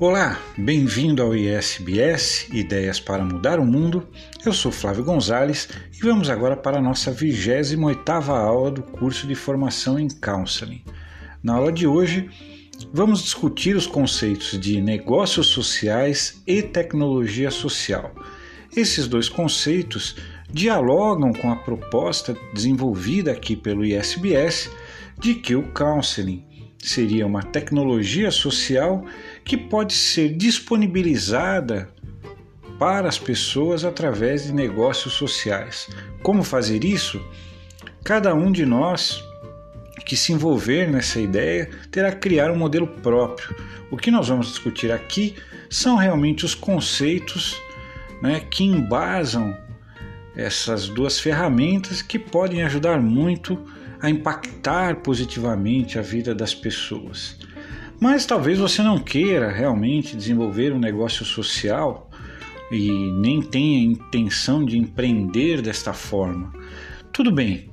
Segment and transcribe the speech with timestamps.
[0.00, 4.06] Olá, bem-vindo ao ISBS Ideias para Mudar o Mundo.
[4.46, 9.34] Eu sou Flávio Gonzalez e vamos agora para a nossa 28ª aula do curso de
[9.34, 10.84] formação em Counseling.
[11.42, 12.30] Na aula de hoje,
[12.92, 18.14] vamos discutir os conceitos de negócios sociais e tecnologia social.
[18.76, 20.14] Esses dois conceitos
[20.48, 24.70] dialogam com a proposta desenvolvida aqui pelo ISBS
[25.18, 26.46] de que o counseling
[26.78, 29.04] seria uma tecnologia social
[29.48, 31.88] que pode ser disponibilizada
[32.78, 35.88] para as pessoas através de negócios sociais.
[36.22, 37.18] Como fazer isso?
[38.04, 39.24] Cada um de nós
[40.04, 43.56] que se envolver nessa ideia terá que criar um modelo próprio.
[43.90, 45.34] O que nós vamos discutir aqui
[45.70, 47.56] são realmente os conceitos
[48.20, 49.56] né, que embasam
[50.36, 53.58] essas duas ferramentas que podem ajudar muito
[53.98, 57.37] a impactar positivamente a vida das pessoas.
[58.00, 62.08] Mas talvez você não queira realmente desenvolver um negócio social
[62.70, 66.52] e nem tenha intenção de empreender desta forma.
[67.12, 67.70] Tudo bem,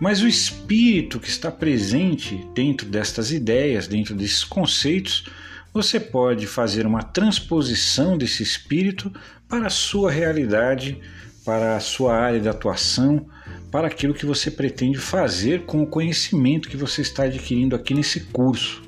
[0.00, 5.26] mas o espírito que está presente dentro destas ideias, dentro desses conceitos,
[5.74, 9.12] você pode fazer uma transposição desse espírito
[9.46, 10.98] para a sua realidade,
[11.44, 13.26] para a sua área de atuação,
[13.70, 18.20] para aquilo que você pretende fazer com o conhecimento que você está adquirindo aqui nesse
[18.20, 18.87] curso.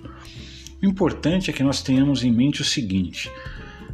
[0.82, 3.30] O importante é que nós tenhamos em mente o seguinte: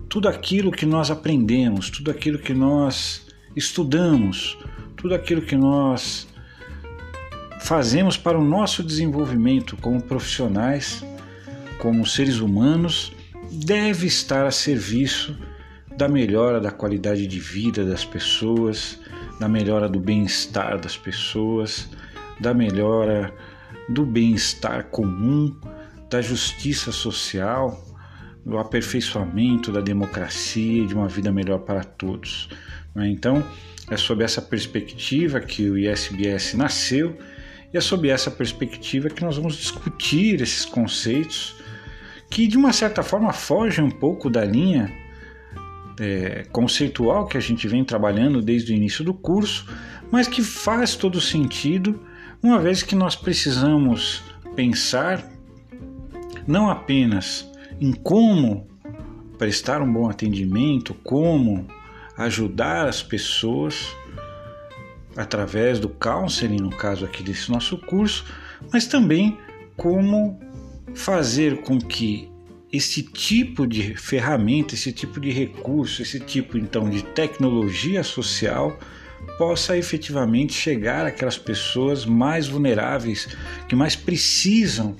[0.08, 4.56] tudo aquilo que nós aprendemos, tudo aquilo que nós estudamos,
[4.96, 6.28] tudo aquilo que nós
[7.60, 11.04] fazemos para o nosso desenvolvimento como profissionais,
[11.78, 13.12] como seres humanos,
[13.50, 15.36] deve estar a serviço
[15.96, 19.00] da melhora da qualidade de vida das pessoas,
[19.40, 21.88] da melhora do bem-estar das pessoas,
[22.38, 23.32] da melhora
[23.88, 25.56] do bem-estar comum,
[26.08, 27.84] da justiça social,
[28.44, 32.48] do aperfeiçoamento da democracia e de uma vida melhor para todos.
[32.94, 33.08] Né?
[33.08, 33.44] Então,
[33.90, 37.16] é sob essa perspectiva que o ISBS nasceu
[37.72, 41.56] e é sob essa perspectiva que nós vamos discutir esses conceitos
[42.30, 44.92] que, de uma certa forma, fogem um pouco da linha
[45.98, 49.66] é, conceitual que a gente vem trabalhando desde o início do curso,
[50.10, 52.00] mas que faz todo sentido,
[52.42, 54.22] uma vez que nós precisamos
[54.54, 55.35] pensar
[56.46, 58.66] não apenas em como
[59.38, 61.66] prestar um bom atendimento, como
[62.16, 63.94] ajudar as pessoas
[65.16, 68.24] através do counseling, no caso aqui desse nosso curso,
[68.72, 69.36] mas também
[69.76, 70.38] como
[70.94, 72.30] fazer com que
[72.72, 78.78] esse tipo de ferramenta, esse tipo de recurso, esse tipo então de tecnologia social
[79.38, 83.28] possa efetivamente chegar àquelas pessoas mais vulneráveis,
[83.68, 84.96] que mais precisam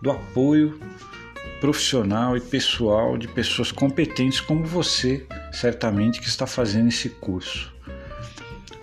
[0.00, 0.78] do apoio
[1.60, 7.72] profissional e pessoal de pessoas competentes como você, certamente que está fazendo esse curso.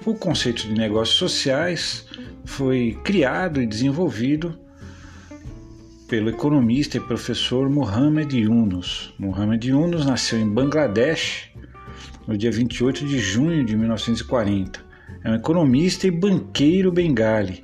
[0.05, 2.05] O conceito de negócios sociais
[2.45, 4.59] foi criado e desenvolvido
[6.07, 9.13] pelo economista e professor Mohamed Yunus.
[9.17, 11.49] Mohamed Yunus nasceu em Bangladesh
[12.27, 14.83] no dia 28 de junho de 1940.
[15.23, 17.63] É um economista e banqueiro bengali.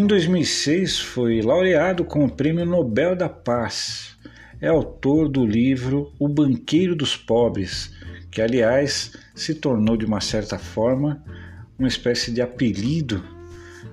[0.00, 4.16] Em 2006 foi laureado com o Prêmio Nobel da Paz.
[4.58, 7.94] É autor do livro O Banqueiro dos Pobres,
[8.30, 11.22] que aliás se tornou de uma certa forma
[11.78, 13.22] uma espécie de apelido,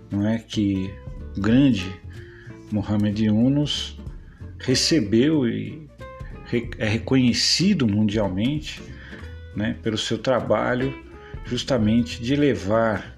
[0.09, 0.89] não é que
[1.35, 1.93] o grande
[2.71, 3.99] Mohamed Yunus
[4.59, 5.89] recebeu e
[6.77, 8.81] é reconhecido mundialmente
[9.53, 10.97] né, pelo seu trabalho
[11.43, 13.16] justamente de levar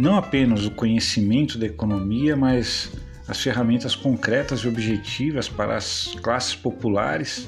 [0.00, 2.90] não apenas o conhecimento da economia, mas
[3.28, 7.46] as ferramentas concretas e objetivas para as classes populares,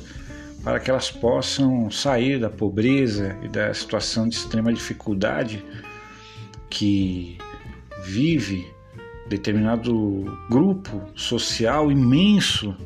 [0.62, 5.64] para que elas possam sair da pobreza e da situação de extrema dificuldade
[6.68, 7.38] que
[8.04, 8.66] vive
[9.28, 12.76] determinado grupo social imenso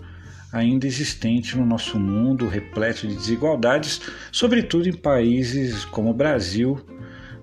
[0.52, 4.00] ainda existente no nosso mundo, repleto de desigualdades,
[4.30, 6.80] sobretudo em países como o Brasil,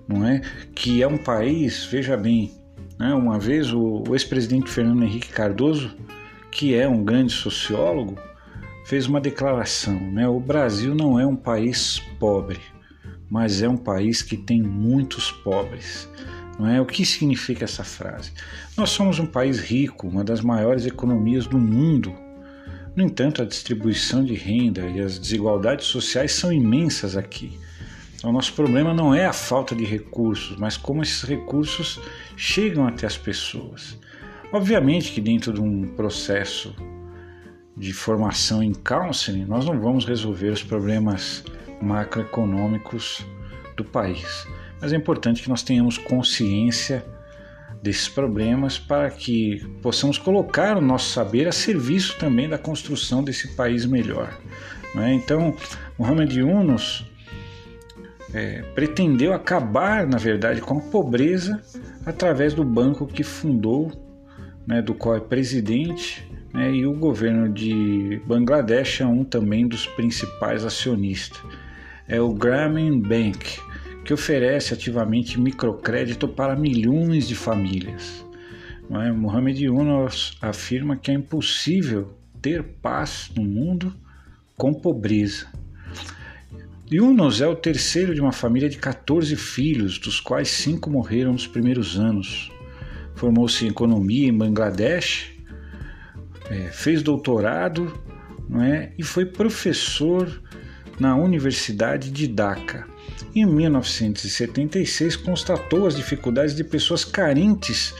[0.08, 0.40] não é?
[0.74, 2.52] Que é um país, veja bem,
[2.98, 3.14] né?
[3.14, 5.94] uma vez o, o ex-presidente Fernando Henrique Cardoso,
[6.50, 8.16] que é um grande sociólogo,
[8.84, 10.28] fez uma declaração, né?
[10.28, 12.60] O Brasil não é um país pobre,
[13.28, 16.08] mas é um país que tem muitos pobres.
[16.58, 16.80] Não é?
[16.80, 18.32] O que significa essa frase?
[18.76, 22.14] Nós somos um país rico, uma das maiores economias do mundo.
[22.94, 27.58] No entanto, a distribuição de renda e as desigualdades sociais são imensas aqui.
[28.24, 32.00] Então, nosso problema não é a falta de recursos, mas como esses recursos
[32.38, 33.98] chegam até as pessoas.
[34.50, 36.74] Obviamente que dentro de um processo
[37.76, 41.44] de formação em counseling, nós não vamos resolver os problemas
[41.82, 43.26] macroeconômicos
[43.76, 44.48] do país.
[44.80, 47.04] Mas é importante que nós tenhamos consciência
[47.82, 53.54] desses problemas para que possamos colocar o nosso saber a serviço também da construção desse
[53.54, 54.34] país melhor.
[54.94, 55.12] Né?
[55.12, 55.54] Então,
[55.98, 57.04] Mohamed Yunus
[58.34, 61.62] é, pretendeu acabar, na verdade, com a pobreza
[62.04, 63.92] através do banco que fundou,
[64.66, 69.86] né, do qual é presidente, né, e o governo de Bangladesh é um também dos
[69.86, 71.40] principais acionistas.
[72.08, 73.60] É o Grameen Bank
[74.04, 78.24] que oferece ativamente microcrédito para milhões de famílias.
[78.90, 79.10] É?
[79.10, 83.94] Mohamed Yunus afirma que é impossível ter paz no mundo
[84.56, 85.46] com pobreza.
[86.94, 91.44] Yunus é o terceiro de uma família de 14 filhos, dos quais cinco morreram nos
[91.44, 92.52] primeiros anos.
[93.16, 95.32] Formou-se em economia em Bangladesh,
[96.48, 97.92] é, fez doutorado
[98.48, 98.92] não é?
[98.96, 100.40] e foi professor
[101.00, 102.86] na Universidade de Dhaka.
[103.34, 107.92] Em 1976, constatou as dificuldades de pessoas carentes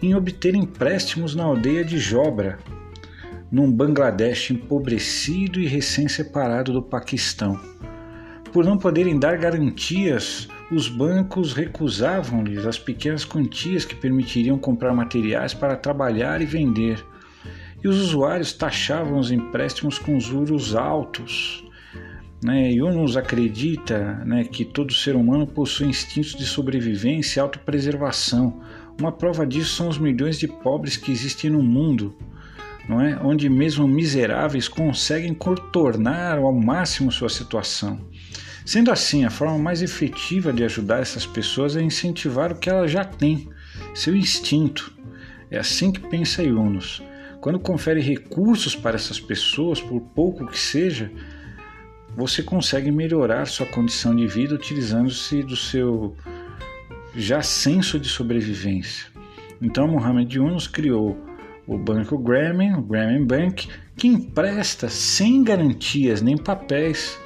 [0.00, 2.58] em obter empréstimos na aldeia de Jobra,
[3.52, 7.60] num Bangladesh empobrecido e recém-separado do Paquistão.
[8.52, 15.54] Por não poderem dar garantias, os bancos recusavam-lhes as pequenas quantias que permitiriam comprar materiais
[15.54, 17.04] para trabalhar e vender.
[17.82, 21.64] E os usuários taxavam os empréstimos com juros altos.
[22.42, 22.72] Né?
[22.72, 28.60] Yunus acredita né, que todo ser humano possui instintos de sobrevivência e autopreservação.
[28.98, 32.16] Uma prova disso são os milhões de pobres que existem no mundo,
[32.88, 33.16] não é?
[33.22, 38.00] onde mesmo miseráveis conseguem contornar ao máximo sua situação.
[38.64, 42.90] Sendo assim, a forma mais efetiva de ajudar essas pessoas é incentivar o que elas
[42.90, 43.48] já têm,
[43.94, 44.92] seu instinto.
[45.50, 47.02] É assim que pensa Yunus.
[47.40, 51.10] Quando confere recursos para essas pessoas, por pouco que seja,
[52.16, 56.14] você consegue melhorar sua condição de vida utilizando-se do seu
[57.14, 59.06] já senso de sobrevivência.
[59.60, 61.18] Então, Mohamed Yunus criou
[61.66, 67.18] o Banco Grameen, o Grameen Bank, que empresta sem garantias nem papéis,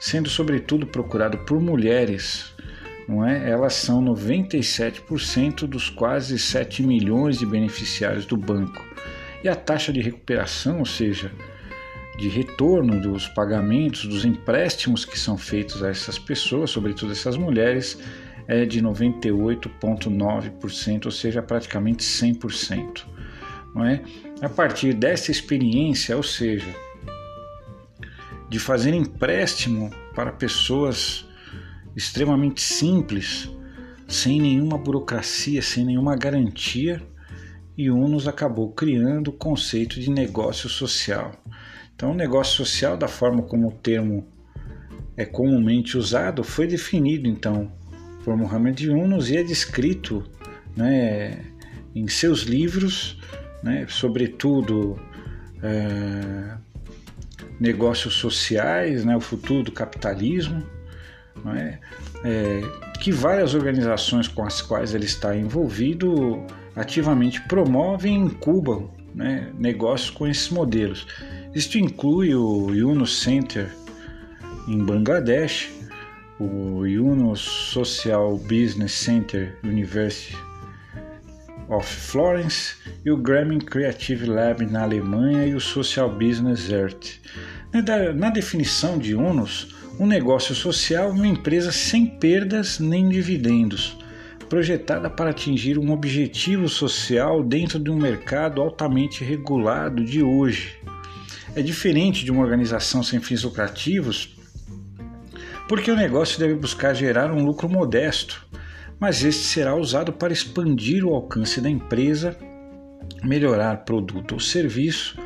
[0.00, 2.52] sendo sobretudo procurado por mulheres.
[3.08, 3.50] Não é?
[3.50, 8.82] Elas são 97% dos quase 7 milhões de beneficiários do banco.
[9.42, 11.30] E a taxa de recuperação, ou seja,
[12.16, 17.98] de retorno dos pagamentos, dos empréstimos que são feitos a essas pessoas, sobretudo essas mulheres,
[18.46, 23.04] é de 98,9%, ou seja, praticamente 100%.
[23.74, 24.00] Não é?
[24.40, 26.74] A partir dessa experiência, ou seja,
[28.54, 31.26] de fazer empréstimo para pessoas
[31.96, 33.50] extremamente simples,
[34.06, 37.02] sem nenhuma burocracia, sem nenhuma garantia,
[37.76, 41.32] e Unos acabou criando o conceito de negócio social.
[41.96, 44.24] Então, negócio social, da forma como o termo
[45.16, 47.72] é comumente usado, foi definido então
[48.24, 50.22] por Muhammad Yunus e é descrito
[50.76, 51.44] né,
[51.92, 53.20] em seus livros,
[53.64, 54.96] né, sobretudo
[55.60, 56.56] é,
[57.64, 60.62] negócios sociais, né, o futuro do capitalismo,
[61.56, 61.78] é,
[62.22, 62.60] é,
[63.00, 66.44] que várias organizações com as quais ele está envolvido
[66.76, 71.06] ativamente promovem e incubam né, negócios com esses modelos.
[71.54, 73.68] Isto inclui o Yunus Center
[74.68, 75.70] em Bangladesh,
[76.38, 80.36] o Yunus Social Business Center University
[81.68, 87.20] of Florence e o Grameen Creative Lab na Alemanha e o Social Business Earth.
[88.14, 93.98] Na definição de Yunus, um negócio social é uma empresa sem perdas nem dividendos,
[94.48, 100.78] projetada para atingir um objetivo social dentro de um mercado altamente regulado de hoje.
[101.56, 104.36] É diferente de uma organização sem fins lucrativos,
[105.68, 108.46] porque o negócio deve buscar gerar um lucro modesto,
[109.00, 112.38] mas este será usado para expandir o alcance da empresa,
[113.24, 115.18] melhorar produto ou serviço,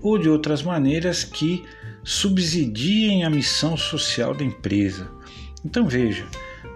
[0.00, 1.64] ou de outras maneiras que
[2.06, 5.10] subsidiem a missão social da empresa.
[5.64, 6.24] Então veja,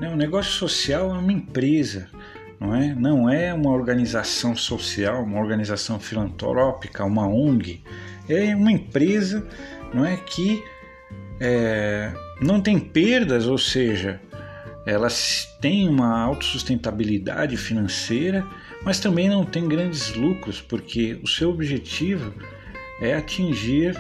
[0.01, 2.09] né, o negócio social é uma empresa,
[2.59, 2.93] não é?
[2.93, 7.81] Não é uma organização social, uma organização filantrópica, uma ONG
[8.29, 9.47] é uma empresa
[9.95, 10.63] não é, que
[11.41, 14.21] é, não tem perdas, ou seja,
[14.85, 18.45] elas têm uma autossustentabilidade financeira,
[18.83, 22.35] mas também não tem grandes lucros, porque o seu objetivo
[23.01, 23.97] é atingir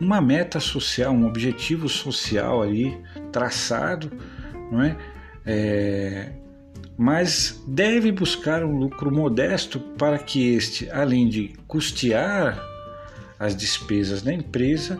[0.00, 2.96] uma meta social, um objetivo social ali
[3.32, 4.10] traçado,
[4.70, 4.96] não é?
[5.44, 6.32] é
[6.98, 12.58] mas deve buscar um lucro modesto para que este, além de custear
[13.38, 14.98] as despesas da empresa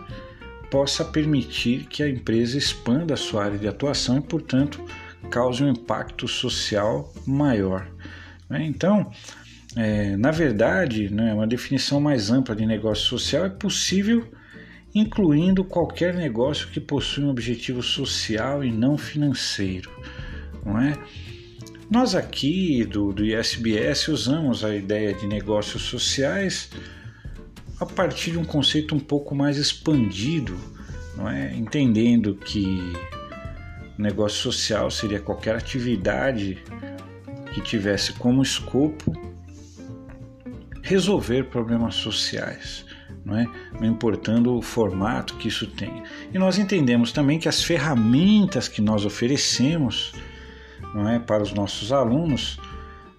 [0.70, 4.84] possa permitir que a empresa expanda a sua área de atuação e, portanto,
[5.30, 7.88] cause um impacto social maior.
[8.48, 8.64] Né?
[8.66, 9.10] Então,
[9.74, 14.30] é, na verdade, né, uma definição mais ampla de negócio social é possível
[14.98, 19.90] incluindo qualquer negócio que possui um objetivo social e não financeiro,
[20.64, 20.96] não é?
[21.90, 26.70] Nós aqui do, do ISBS usamos a ideia de negócios sociais
[27.78, 30.56] a partir de um conceito um pouco mais expandido,
[31.14, 31.54] não é?
[31.54, 32.64] entendendo que
[33.98, 36.58] negócio social seria qualquer atividade
[37.52, 39.12] que tivesse como escopo
[40.82, 42.85] resolver problemas sociais,
[43.26, 43.46] não, é?
[43.80, 46.04] não importando o formato que isso tem.
[46.32, 50.12] E nós entendemos também que as ferramentas que nós oferecemos
[50.94, 52.58] não é, para os nossos alunos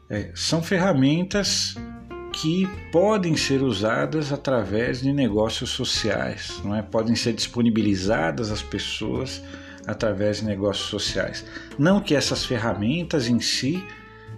[0.09, 1.75] é, são ferramentas
[2.31, 6.81] que podem ser usadas através de negócios sociais, não é?
[6.81, 9.43] Podem ser disponibilizadas às pessoas
[9.85, 11.45] através de negócios sociais.
[11.77, 13.83] Não que essas ferramentas em si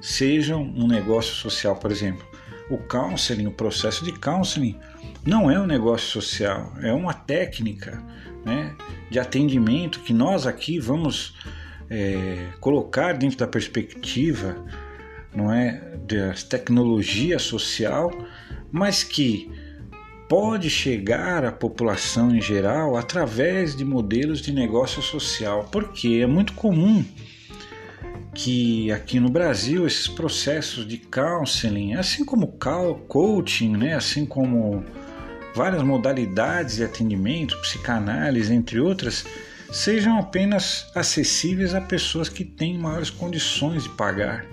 [0.02, 2.29] sejam um negócio social, por exemplo.
[2.70, 4.78] O counseling, o processo de counseling,
[5.26, 8.04] não é um negócio social, é uma técnica
[8.46, 8.76] né,
[9.10, 11.36] de atendimento que nós aqui vamos
[11.90, 14.56] é, colocar dentro da perspectiva
[15.34, 18.12] não é, da tecnologia social,
[18.72, 19.52] mas que
[20.28, 26.54] pode chegar à população em geral através de modelos de negócio social, porque é muito
[26.54, 27.04] comum
[28.42, 32.48] que aqui no Brasil esses processos de counseling, assim como
[33.08, 34.82] coaching, né, assim como
[35.54, 39.26] várias modalidades de atendimento, psicanálise, entre outras,
[39.74, 44.46] sejam apenas acessíveis a pessoas que têm maiores condições de pagar,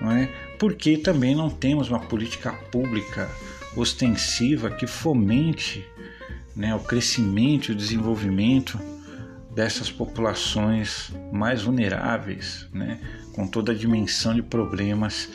[0.00, 0.30] não é?
[0.58, 3.28] Porque também não temos uma política pública
[3.76, 5.86] ostensiva que fomente
[6.56, 8.80] né, o crescimento e o desenvolvimento
[9.54, 13.00] dessas populações mais vulneráveis, né,
[13.34, 15.28] com toda a dimensão de problemas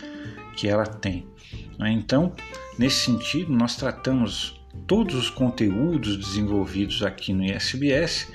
[0.56, 1.28] que ela tem.
[1.78, 1.92] Né?
[1.92, 2.34] Então,
[2.78, 8.32] nesse sentido, nós tratamos todos os conteúdos desenvolvidos aqui no ISBS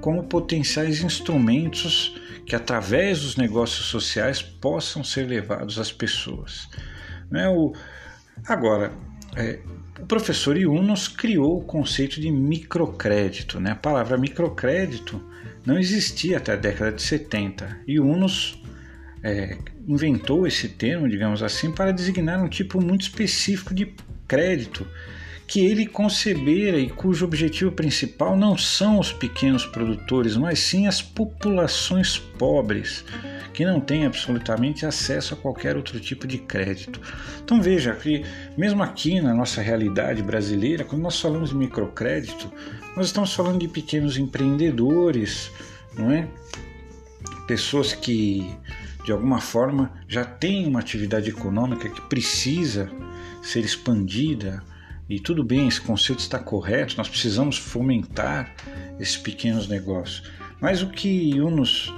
[0.00, 2.14] como potenciais instrumentos
[2.46, 6.68] que, através dos negócios sociais, possam ser levados às pessoas.
[7.30, 7.44] Né?
[8.46, 8.92] Agora,
[9.36, 9.60] é,
[10.00, 13.60] o professor Yunus criou o conceito de microcrédito.
[13.60, 13.72] Né?
[13.72, 15.22] A palavra microcrédito
[15.64, 17.80] não existia até a década de 70.
[17.86, 18.60] Yunus
[19.22, 23.94] é, inventou esse termo, digamos assim, para designar um tipo muito específico de
[24.26, 24.86] crédito
[25.50, 31.02] que ele concebera e cujo objetivo principal não são os pequenos produtores, mas sim as
[31.02, 33.04] populações pobres
[33.52, 37.00] que não têm absolutamente acesso a qualquer outro tipo de crédito.
[37.42, 38.24] Então veja que
[38.56, 42.48] mesmo aqui na nossa realidade brasileira, quando nós falamos de microcrédito,
[42.96, 45.50] nós estamos falando de pequenos empreendedores,
[45.98, 46.28] não é?
[47.48, 48.56] Pessoas que
[49.04, 52.88] de alguma forma já têm uma atividade econômica que precisa
[53.42, 54.62] ser expandida
[55.10, 58.54] e tudo bem, esse conceito está correto, nós precisamos fomentar
[59.00, 60.22] esses pequenos negócios.
[60.60, 61.92] Mas o que Yunus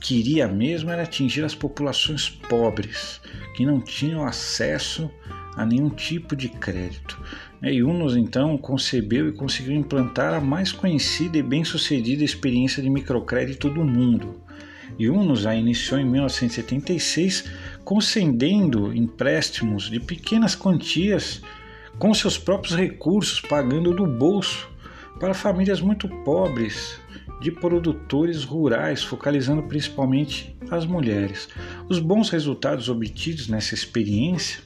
[0.00, 3.20] queria mesmo era atingir as populações pobres,
[3.56, 5.10] que não tinham acesso
[5.56, 7.20] a nenhum tipo de crédito.
[7.60, 13.84] Yunus então concebeu e conseguiu implantar a mais conhecida e bem-sucedida experiência de microcrédito do
[13.84, 14.40] mundo.
[15.00, 17.44] Yunus a iniciou em 1976
[17.84, 21.42] concedendo empréstimos de pequenas quantias
[21.98, 24.68] com seus próprios recursos, pagando do bolso
[25.18, 27.00] para famílias muito pobres
[27.40, 31.48] de produtores rurais, focalizando principalmente as mulheres.
[31.88, 34.60] Os bons resultados obtidos nessa experiência,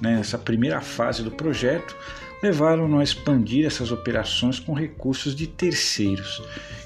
[0.00, 1.96] né, nessa primeira fase do projeto,
[2.42, 6.42] levaram a expandir essas operações com recursos de terceiros.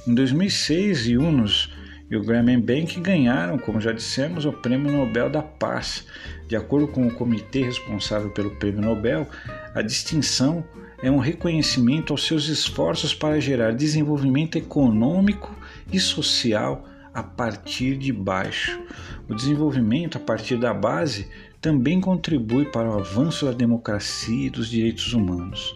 [0.06, 1.70] Em 2006, Yunus
[2.10, 6.06] e o Grameen Bank ganharam, como já dissemos, o Prêmio Nobel da Paz.
[6.46, 9.26] De acordo com o comitê responsável pelo Prêmio Nobel,
[9.74, 10.64] a distinção
[11.02, 15.54] é um reconhecimento aos seus esforços para gerar desenvolvimento econômico
[15.92, 18.80] e social a partir de baixo.
[19.28, 21.28] O desenvolvimento a partir da base
[21.60, 25.74] também contribui para o avanço da democracia e dos direitos humanos.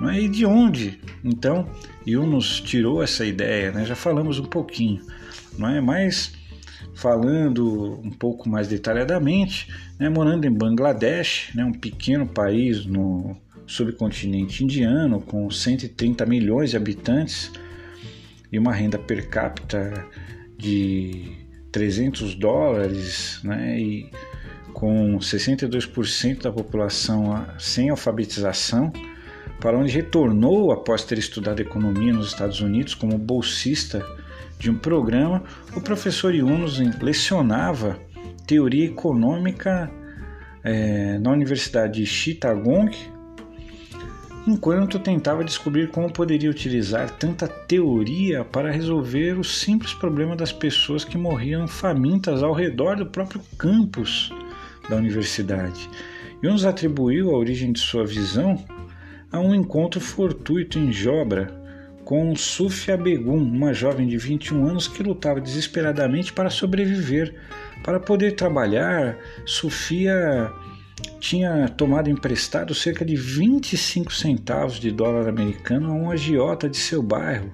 [0.00, 0.20] Não é?
[0.20, 1.68] E de onde, então,
[2.06, 3.70] Yunus tirou essa ideia?
[3.70, 3.84] Né?
[3.84, 5.00] Já falamos um pouquinho
[5.58, 5.80] não é?
[5.80, 6.32] Mas
[6.94, 9.68] falando um pouco mais detalhadamente,
[9.98, 16.76] né, morando em Bangladesh, né, um pequeno país no subcontinente indiano com 130 milhões de
[16.76, 17.50] habitantes
[18.50, 20.06] e uma renda per capita
[20.58, 21.32] de
[21.70, 24.10] 300 dólares, né, e
[24.74, 28.92] com 62% da população sem alfabetização,
[29.60, 34.04] para onde retornou após ter estudado economia nos Estados Unidos como bolsista
[34.62, 35.42] de um programa,
[35.74, 37.98] o professor Yunus lecionava
[38.46, 39.90] teoria econômica
[40.62, 42.96] é, na Universidade de Chittagong,
[44.46, 51.04] enquanto tentava descobrir como poderia utilizar tanta teoria para resolver o simples problema das pessoas
[51.04, 54.32] que morriam famintas ao redor do próprio campus
[54.88, 55.90] da universidade.
[56.40, 58.64] Yunus atribuiu a origem de sua visão
[59.32, 61.61] a um encontro fortuito em Jobra
[62.04, 67.34] com Sufia Begum, uma jovem de 21 anos que lutava desesperadamente para sobreviver.
[67.82, 70.50] Para poder trabalhar, Sofia
[71.20, 77.02] tinha tomado emprestado cerca de 25 centavos de dólar americano a um agiota de seu
[77.02, 77.52] bairro,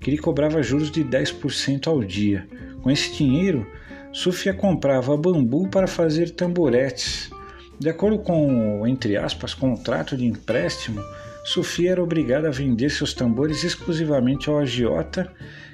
[0.00, 2.46] que lhe cobrava juros de 10% ao dia.
[2.82, 3.66] Com esse dinheiro,
[4.12, 7.30] Sofia comprava bambu para fazer tamboretes.
[7.78, 11.00] De acordo com o, entre aspas, contrato de empréstimo,
[11.44, 15.32] Sofia era obrigada a vender seus tambores exclusivamente ao agiota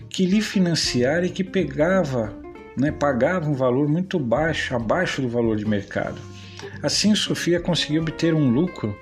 [0.09, 2.35] que lhe financiara e que pegava,
[2.77, 6.21] né, pagava um valor muito baixo, abaixo do valor de mercado.
[6.83, 8.97] Assim, Sofia conseguiu obter um lucro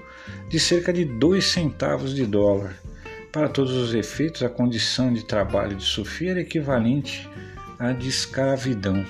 [0.49, 2.75] de cerca de 2 centavos de dólar.
[3.30, 7.28] Para todos os efeitos, a condição de trabalho de Sofia era equivalente
[7.78, 9.04] à de escravidão.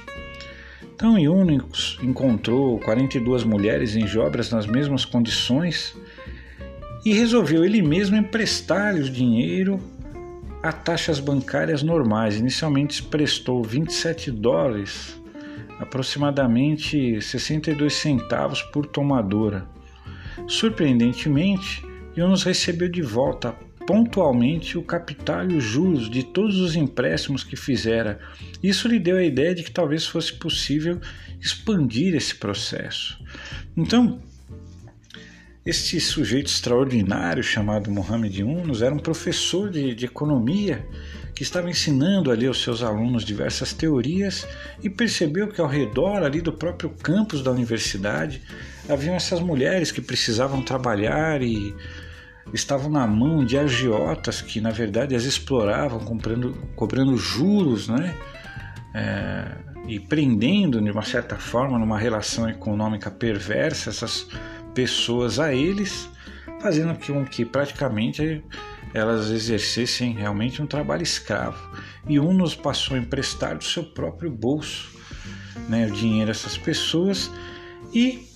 [0.94, 5.94] Então, Yunus encontrou 42 mulheres em Jobras nas mesmas condições
[7.04, 9.80] e resolveu ele mesmo emprestar-lhes dinheiro
[10.62, 12.38] a taxas bancárias normais.
[12.38, 15.20] Inicialmente prestou 27 dólares,
[15.78, 19.66] aproximadamente 62 centavos por tomadora.
[20.48, 21.84] Surpreendentemente,
[22.16, 23.54] Yunus recebeu de volta
[23.86, 28.18] pontualmente o capital e os juros de todos os empréstimos que fizera.
[28.62, 30.98] Isso lhe deu a ideia de que talvez fosse possível
[31.38, 33.18] expandir esse processo.
[33.76, 34.18] Então,
[35.64, 40.86] este sujeito extraordinário chamado Mohamed Yunus era um professor de, de economia
[41.34, 44.46] que estava ensinando ali aos seus alunos diversas teorias
[44.82, 48.42] e percebeu que ao redor ali do próprio campus da universidade
[48.88, 51.74] haviam essas mulheres que precisavam trabalhar e
[52.52, 58.14] estavam na mão de agiotas que na verdade as exploravam comprando, cobrando juros, né?
[58.94, 64.26] É, e prendendo de uma certa forma numa relação econômica perversa essas
[64.74, 66.08] pessoas a eles,
[66.60, 68.42] fazendo com que praticamente
[68.92, 71.58] elas exercessem realmente um trabalho escravo.
[72.08, 74.94] E um nos passou emprestar do seu próprio bolso
[75.68, 77.30] né, o dinheiro a essas pessoas
[77.92, 78.28] e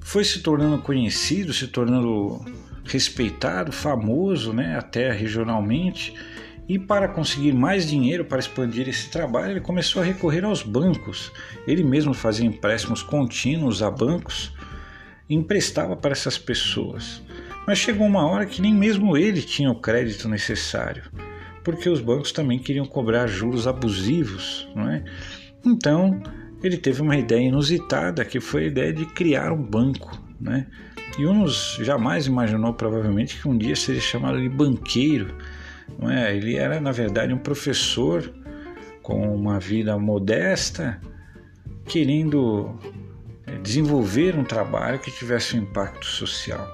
[0.00, 2.44] foi se tornando conhecido, se tornando
[2.84, 6.14] respeitado, famoso, né, até regionalmente.
[6.68, 11.32] E para conseguir mais dinheiro para expandir esse trabalho, ele começou a recorrer aos bancos.
[11.66, 14.52] Ele mesmo fazia empréstimos contínuos a bancos
[15.30, 17.22] emprestava para essas pessoas.
[17.66, 21.04] Mas chegou uma hora que nem mesmo ele tinha o crédito necessário,
[21.62, 25.04] porque os bancos também queriam cobrar juros abusivos, não é?
[25.64, 26.20] Então
[26.62, 30.66] ele teve uma ideia inusitada, que foi a ideia de criar um banco, né?
[31.18, 35.34] E uns jamais imaginou provavelmente que um dia seria chamado de banqueiro,
[35.98, 36.34] não é?
[36.34, 38.32] Ele era na verdade um professor
[39.02, 41.00] com uma vida modesta,
[41.86, 42.78] querendo
[43.62, 46.66] desenvolver um trabalho que tivesse um impacto social.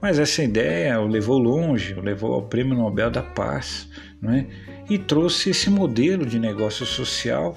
[0.00, 3.88] Mas essa ideia o levou longe, o levou ao Prêmio Nobel da Paz,
[4.20, 4.46] não é?
[4.88, 7.56] e trouxe esse modelo de negócio social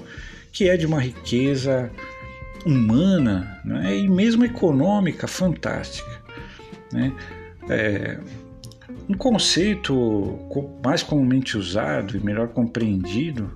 [0.51, 1.89] que é de uma riqueza
[2.65, 3.97] humana é?
[3.97, 6.21] e mesmo econômica fantástica.
[6.91, 7.11] Né?
[7.69, 8.19] É,
[9.09, 10.39] um conceito
[10.83, 13.51] mais comumente usado e melhor compreendido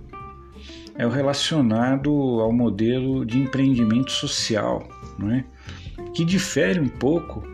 [0.97, 4.87] é o relacionado ao modelo de empreendimento social,
[5.31, 5.43] é?
[6.13, 7.47] que difere um pouco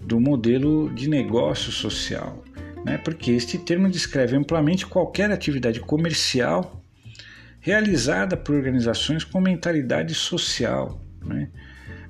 [0.00, 2.42] do modelo de negócio social,
[2.84, 2.98] né?
[2.98, 6.82] porque este termo descreve amplamente qualquer atividade comercial
[7.60, 11.00] realizada por organizações com mentalidade social.
[11.24, 11.48] Né?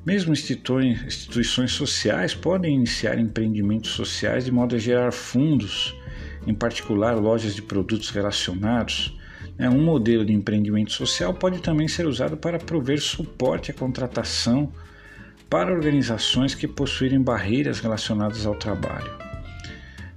[0.05, 5.95] Mesmo instituições, sociais podem iniciar empreendimentos sociais de modo a gerar fundos,
[6.47, 9.17] em particular lojas de produtos relacionados,
[9.61, 14.73] um modelo de empreendimento social pode também ser usado para prover suporte à contratação
[15.49, 19.13] para organizações que possuírem barreiras relacionadas ao trabalho.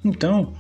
[0.04, 0.54] Então,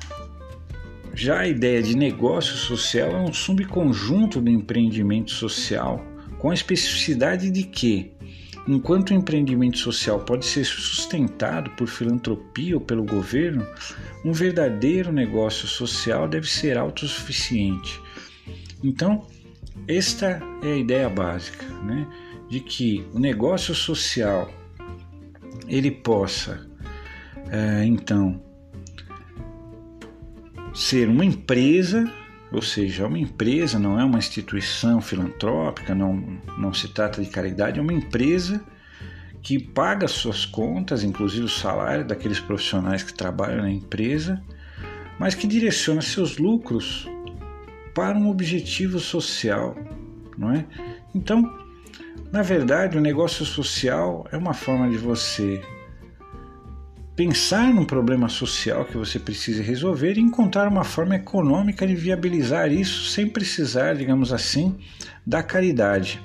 [1.13, 6.05] já a ideia de negócio social é um subconjunto do empreendimento social,
[6.37, 8.11] com a especificidade de que,
[8.67, 13.65] enquanto o empreendimento social pode ser sustentado por filantropia ou pelo governo,
[14.23, 17.99] um verdadeiro negócio social deve ser autossuficiente
[18.83, 19.25] então,
[19.87, 22.07] esta é a ideia básica, né?
[22.49, 24.49] de que o negócio social
[25.67, 26.65] ele possa,
[27.49, 28.41] é, então,
[30.73, 32.11] ser uma empresa,
[32.51, 37.79] ou seja, uma empresa não é uma instituição filantrópica, não, não se trata de caridade,
[37.79, 38.63] é uma empresa
[39.41, 44.41] que paga suas contas, inclusive o salário daqueles profissionais que trabalham na empresa,
[45.19, 47.07] mas que direciona seus lucros
[47.97, 49.75] para um objetivo social,
[50.37, 50.63] não é?
[51.15, 51.51] Então,
[52.31, 55.59] na verdade, o negócio social é uma forma de você
[57.15, 62.71] pensar num problema social que você precisa resolver e encontrar uma forma econômica de viabilizar
[62.71, 64.77] isso sem precisar, digamos assim,
[65.25, 66.21] da caridade.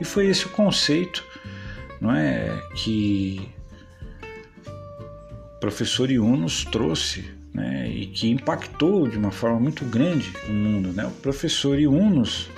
[0.00, 1.24] E foi esse o conceito,
[2.00, 3.48] não é, que
[5.54, 10.92] o professor Yunus trouxe, né, e que impactou de uma forma muito grande o mundo,
[10.92, 11.06] né?
[11.06, 12.50] O professor Yunus,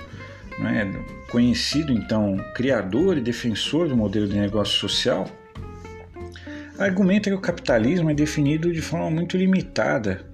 [0.59, 0.91] né,
[1.31, 5.25] conhecido então criador e defensor do modelo de negócio social,
[6.77, 10.27] argumenta que o capitalismo é definido de forma muito limitada.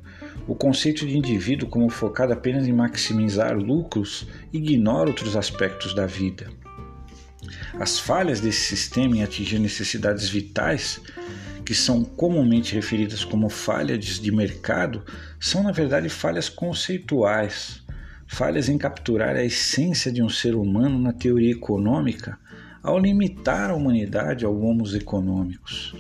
[0.48, 6.48] O conceito de indivíduo, como focado apenas em maximizar lucros, ignora outros aspectos da vida.
[7.80, 11.02] As falhas desse sistema em atingir necessidades vitais,
[11.66, 15.04] que são comumente referidas como falhas de mercado,
[15.40, 17.82] são na verdade falhas conceituais,
[18.28, 22.38] falhas em capturar a essência de um ser humano na teoria econômica
[22.84, 25.96] ao limitar a humanidade a homos econômicos.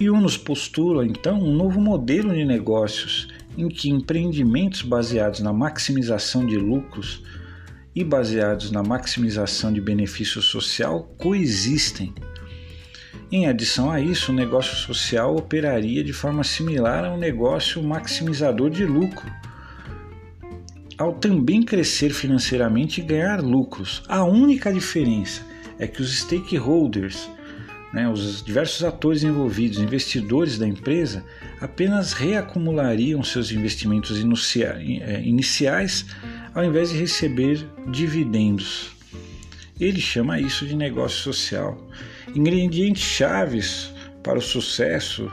[0.00, 6.46] E nos postula então um novo modelo de negócios em que empreendimentos baseados na maximização
[6.46, 7.22] de lucros
[7.94, 12.14] e baseados na maximização de benefício social coexistem.
[13.30, 18.70] Em adição a isso, o negócio social operaria de forma similar a um negócio maximizador
[18.70, 19.30] de lucro,
[20.96, 24.02] ao também crescer financeiramente e ganhar lucros.
[24.08, 25.42] A única diferença
[25.78, 27.28] é que os stakeholders
[27.96, 31.24] né, os diversos atores envolvidos, investidores da empresa,
[31.60, 36.04] apenas reacumulariam seus investimentos é, iniciais
[36.54, 38.90] ao invés de receber dividendos.
[39.80, 41.78] Ele chama isso de negócio social.
[42.36, 43.90] Ingredientes chaves
[44.22, 45.32] para o sucesso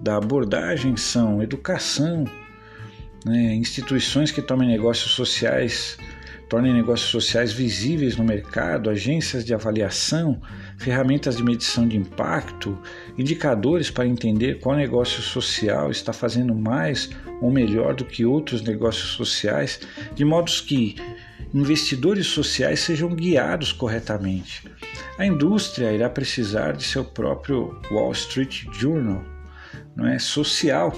[0.00, 2.24] da abordagem são educação,
[3.26, 5.98] né, instituições que tomem negócios sociais
[6.50, 10.42] tornem negócios sociais visíveis no mercado, agências de avaliação,
[10.76, 12.76] ferramentas de medição de impacto,
[13.16, 17.08] indicadores para entender qual negócio social está fazendo mais
[17.40, 19.78] ou melhor do que outros negócios sociais,
[20.12, 20.96] de modo que
[21.52, 24.64] investidores sociais sejam guiados corretamente.
[25.18, 29.22] A indústria irá precisar de seu próprio Wall Street Journal,
[29.94, 30.92] não é social,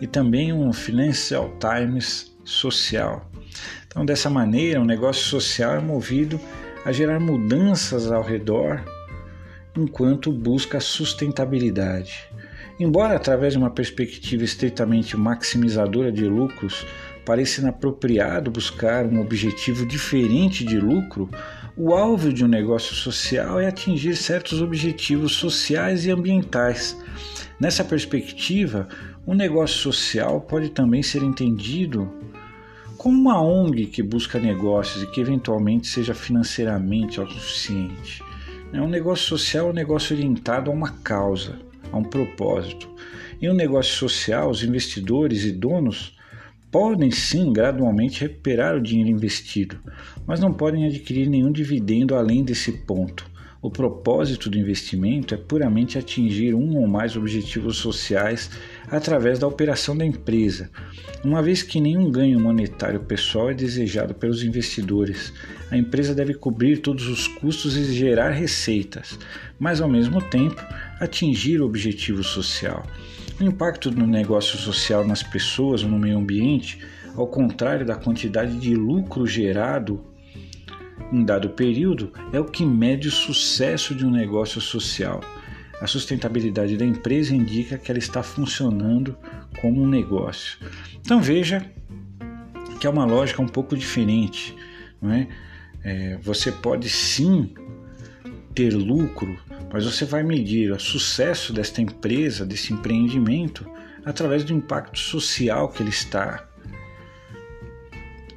[0.00, 3.30] e também um Financial Times social.
[3.86, 6.38] Então, dessa maneira, o negócio social é movido
[6.84, 8.84] a gerar mudanças ao redor
[9.76, 12.28] enquanto busca sustentabilidade.
[12.78, 16.86] Embora, através de uma perspectiva estritamente maximizadora de lucros,
[17.26, 21.28] pareça inapropriado buscar um objetivo diferente de lucro,
[21.76, 26.96] o alvo de um negócio social é atingir certos objetivos sociais e ambientais.
[27.58, 28.88] Nessa perspectiva,
[29.26, 32.08] o negócio social pode também ser entendido
[32.96, 38.22] como uma ONG que busca negócios e que eventualmente seja financeiramente autossuficiente.
[38.72, 41.58] É um negócio social é um negócio orientado a uma causa,
[41.90, 42.88] a um propósito.
[43.42, 46.15] Em um negócio social, os investidores e donos
[46.78, 49.78] podem sim gradualmente recuperar o dinheiro investido,
[50.26, 53.24] mas não podem adquirir nenhum dividendo além desse ponto.
[53.62, 58.50] O propósito do investimento é puramente atingir um ou mais objetivos sociais
[58.90, 60.68] através da operação da empresa,
[61.24, 65.32] uma vez que nenhum ganho monetário pessoal é desejado pelos investidores.
[65.70, 69.18] A empresa deve cobrir todos os custos e gerar receitas,
[69.58, 70.62] mas ao mesmo tempo
[71.00, 72.84] atingir o objetivo social.
[73.38, 76.78] O impacto do negócio social nas pessoas ou no meio ambiente,
[77.14, 80.02] ao contrário da quantidade de lucro gerado
[81.12, 85.20] em dado período é o que mede o sucesso de um negócio social.
[85.80, 89.16] A sustentabilidade da empresa indica que ela está funcionando
[89.60, 90.58] como um negócio.
[91.00, 91.70] Então veja
[92.80, 94.56] que é uma lógica um pouco diferente.
[95.00, 95.28] Não é?
[95.84, 97.54] É, você pode sim
[98.54, 99.38] ter lucro,
[99.76, 103.70] mas você vai medir o sucesso desta empresa, desse empreendimento,
[104.06, 106.48] através do impacto social que ele está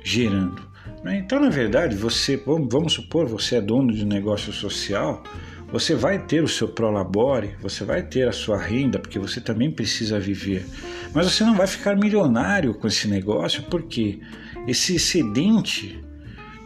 [0.03, 0.61] gerando.
[1.01, 1.19] Né?
[1.19, 5.23] Então, na verdade, você, vamos supor, você é dono de um negócio social,
[5.71, 9.71] você vai ter o seu prolabore, você vai ter a sua renda, porque você também
[9.71, 10.65] precisa viver.
[11.13, 14.19] Mas você não vai ficar milionário com esse negócio, porque
[14.67, 16.03] esse excedente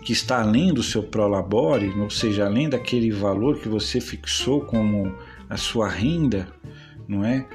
[0.04, 5.16] que está além do seu prolabore, ou seja, além daquele valor que você fixou como
[5.50, 6.48] a sua renda,
[7.08, 7.46] não é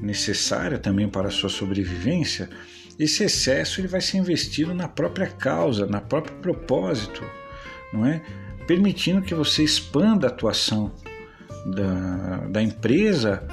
[0.00, 2.50] necessária também para a sua sobrevivência,
[2.98, 7.22] esse excesso ele vai ser investido na própria causa, na próprio propósito,
[7.92, 8.20] não é?
[8.66, 10.92] Permitindo que você expanda a atuação
[11.66, 13.46] da, da empresa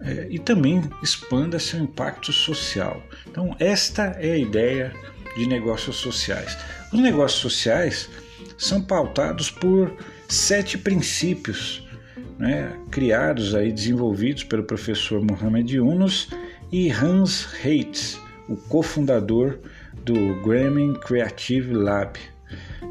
[0.00, 3.02] é, e também expanda seu impacto social.
[3.26, 4.92] Então, esta é a ideia
[5.36, 6.56] de negócios sociais.
[6.92, 8.08] Os negócios sociais
[8.56, 9.94] são pautados por
[10.28, 11.86] sete princípios
[12.38, 16.28] né, criados aí, desenvolvidos pelo professor Mohamed Yunus
[16.70, 19.58] e Hans Heitz, o cofundador
[20.04, 22.18] do Grameen Creative Lab.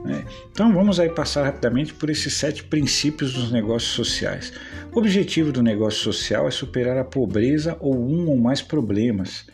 [0.03, 0.25] Né?
[0.51, 4.53] Então vamos aí passar rapidamente por esses sete princípios dos negócios sociais.
[4.93, 9.45] O objetivo do negócio social é superar a pobreza ou um ou mais problemas,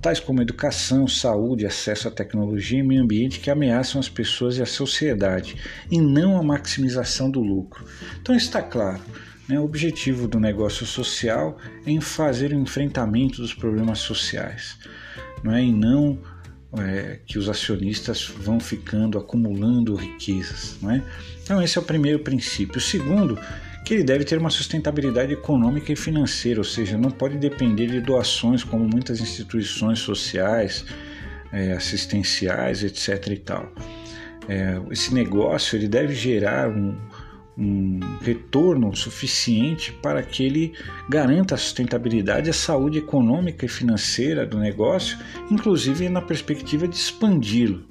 [0.00, 4.62] tais como educação, saúde, acesso à tecnologia e meio ambiente que ameaçam as pessoas e
[4.62, 5.56] a sociedade,
[5.90, 7.84] e não a maximização do lucro.
[8.20, 9.00] Então está claro.
[9.48, 9.58] Né?
[9.58, 14.78] O objetivo do negócio social é em fazer o enfrentamento dos problemas sociais,
[15.42, 15.64] não é?
[15.64, 16.18] e não
[16.76, 20.76] é, que os acionistas vão ficando acumulando riquezas.
[20.82, 21.02] Não é?
[21.42, 22.76] Então, esse é o primeiro princípio.
[22.76, 23.38] O segundo,
[23.88, 28.02] que ele deve ter uma sustentabilidade econômica e financeira, ou seja, não pode depender de
[28.02, 30.84] doações como muitas instituições sociais,
[31.50, 33.28] é, assistenciais, etc.
[33.28, 33.72] e tal.
[34.46, 36.94] É, esse negócio ele deve gerar um,
[37.56, 40.74] um retorno suficiente para que ele
[41.08, 45.16] garanta a sustentabilidade a saúde econômica e financeira do negócio,
[45.50, 47.86] inclusive na perspectiva de expandi-lo.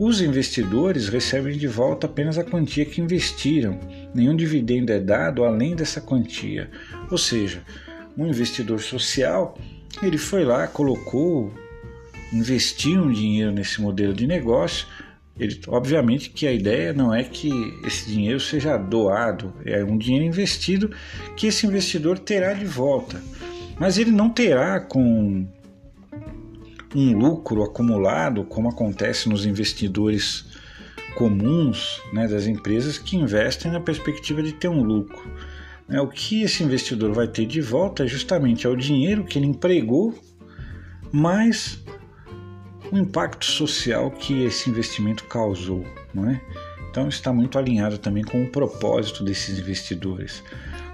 [0.00, 3.78] Os investidores recebem de volta apenas a quantia que investiram,
[4.14, 6.70] nenhum dividendo é dado além dessa quantia.
[7.10, 7.62] Ou seja,
[8.16, 9.58] um investidor social
[10.02, 11.52] ele foi lá, colocou,
[12.32, 14.86] investiu um dinheiro nesse modelo de negócio
[15.40, 17.50] ele, obviamente que a ideia não é que
[17.82, 20.90] esse dinheiro seja doado, é um dinheiro investido
[21.34, 23.20] que esse investidor terá de volta.
[23.78, 25.46] Mas ele não terá com
[26.94, 30.44] um lucro acumulado, como acontece nos investidores
[31.14, 35.30] comuns né, das empresas que investem na perspectiva de ter um lucro.
[35.88, 39.38] É, o que esse investidor vai ter de volta é justamente é o dinheiro que
[39.38, 40.16] ele empregou,
[41.12, 41.82] mais
[42.92, 46.40] o impacto social que esse investimento causou, não é?
[46.90, 50.42] Então está muito alinhado também com o propósito desses investidores.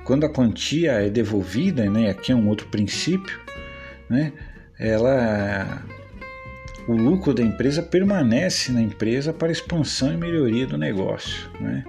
[0.04, 3.40] Quando a quantia é devolvida, né, aqui é um outro princípio,
[4.08, 4.32] né,
[4.78, 5.82] ela,
[6.86, 11.50] o lucro da empresa permanece na empresa para expansão e melhoria do negócio.
[11.60, 11.84] Né?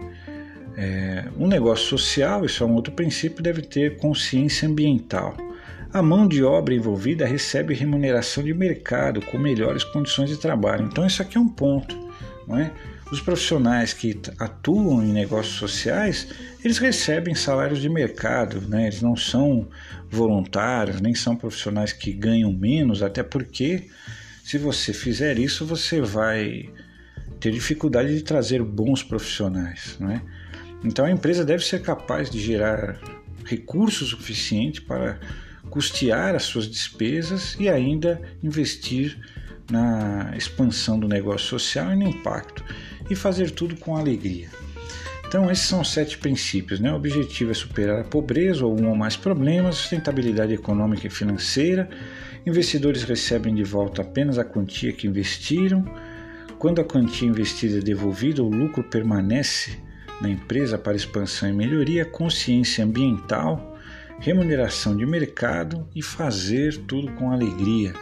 [0.78, 5.36] É, um negócio social, isso é um outro princípio, deve ter consciência ambiental
[5.94, 10.86] a mão de obra envolvida recebe remuneração de mercado com melhores condições de trabalho.
[10.86, 11.98] Então, isso aqui é um ponto.
[12.48, 12.72] Não é?
[13.12, 16.28] Os profissionais que atuam em negócios sociais,
[16.64, 18.88] eles recebem salários de mercado, né?
[18.88, 19.68] eles não são
[20.10, 23.88] voluntários, nem são profissionais que ganham menos, até porque
[24.44, 26.70] se você fizer isso, você vai
[27.40, 29.96] ter dificuldade de trazer bons profissionais.
[30.00, 30.22] Não é?
[30.84, 33.00] Então a empresa deve ser capaz de gerar
[33.46, 35.18] recursos suficientes para
[35.70, 39.18] custear as suas despesas e ainda investir
[39.70, 42.64] na expansão do negócio social e no impacto,
[43.10, 44.50] e fazer tudo com alegria.
[45.28, 46.80] Então, esses são os sete princípios.
[46.80, 46.92] Né?
[46.92, 51.90] O objetivo é superar a pobreza ou um ou mais problemas, sustentabilidade econômica e financeira.
[52.46, 55.84] Investidores recebem de volta apenas a quantia que investiram.
[56.58, 59.78] Quando a quantia investida é devolvida, o lucro permanece
[60.22, 62.06] na empresa para expansão e melhoria.
[62.06, 63.78] Consciência ambiental
[64.20, 67.94] remuneração de mercado e fazer tudo com alegria.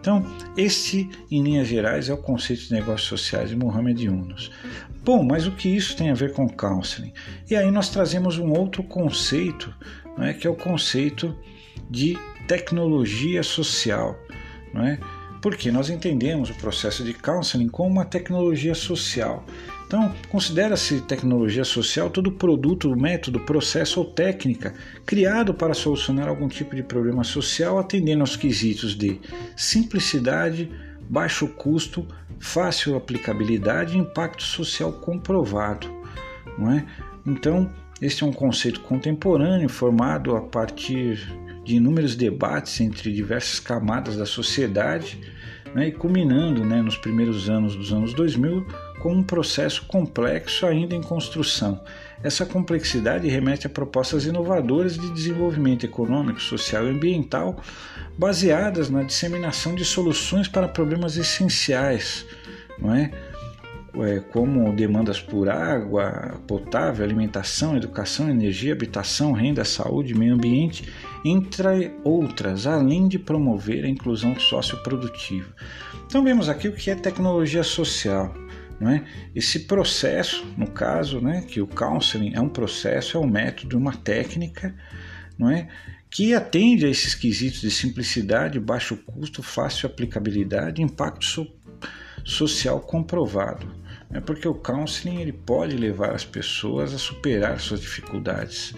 [0.00, 0.24] Então,
[0.56, 4.50] este, em linhas gerais, é o conceito de negócios sociais de Mohamed Yunus.
[5.04, 7.12] Bom, mas o que isso tem a ver com counseling?
[7.48, 9.74] E aí nós trazemos um outro conceito,
[10.16, 11.36] não é, que é o conceito
[11.90, 14.18] de tecnologia social,
[14.72, 14.98] não é?
[15.42, 19.44] Porque nós entendemos o processo de counseling como uma tecnologia social.
[19.90, 24.72] Então, considera-se tecnologia social todo produto, método, processo ou técnica
[25.04, 29.20] criado para solucionar algum tipo de problema social, atendendo aos quesitos de
[29.56, 30.70] simplicidade,
[31.08, 32.06] baixo custo,
[32.38, 35.88] fácil aplicabilidade e impacto social comprovado.
[36.56, 36.86] Não é?
[37.26, 37.68] Então,
[38.00, 41.18] este é um conceito contemporâneo formado a partir
[41.64, 45.20] de inúmeros debates entre diversas camadas da sociedade
[45.74, 48.64] né, e culminando né, nos primeiros anos dos anos 2000
[49.00, 51.80] com um processo complexo ainda em construção.
[52.22, 57.60] Essa complexidade remete a propostas inovadoras de desenvolvimento econômico, social e ambiental
[58.16, 62.26] baseadas na disseminação de soluções para problemas essenciais,
[62.78, 63.10] não é?
[63.94, 70.92] é como demandas por água potável, alimentação, educação, energia, habitação, renda, saúde, meio ambiente
[71.24, 75.48] entre outras, além de promover a inclusão socioprodutiva.
[76.06, 78.34] Então vemos aqui o que é tecnologia social.
[78.82, 79.02] É?
[79.34, 83.94] Esse processo, no caso, né, que o counseling é um processo, é um método, uma
[83.94, 84.74] técnica,
[85.38, 85.68] não é,
[86.08, 91.46] que atende a esses quesitos de simplicidade, baixo custo, fácil aplicabilidade, impacto so
[92.24, 93.66] social comprovado.
[94.12, 98.74] É porque o counseling ele pode levar as pessoas a superar suas dificuldades.